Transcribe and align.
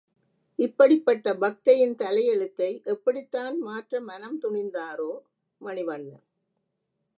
இப்படிப்பட்ட 0.59 1.33
பக்தையின் 1.33 1.95
தலையெழுத்தை 1.95 2.83
எப்படித்தான் 2.83 3.59
மாற்ற 3.59 4.01
மனம் 4.01 4.39
துணிந்தாரோ 4.41 5.11
மணிவண்ணன்? 5.61 6.25